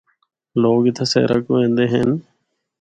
لوگ 0.61 0.81
اِتھا 0.87 1.05
سیرا 1.11 1.37
کو 1.45 1.53
ایندے 1.61 1.85
ہن۔ 1.91 2.09